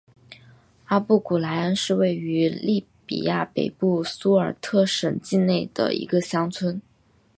[0.85, 6.81] 阿布古来恩是位于利比亚北部苏尔特省境内的一个乡村。